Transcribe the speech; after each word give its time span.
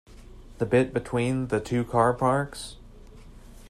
The 0.57 0.65
bit 0.65 0.95
between 0.95 1.49
the 1.49 1.59
two 1.59 1.83
car 1.83 2.11
parks? 2.11 2.77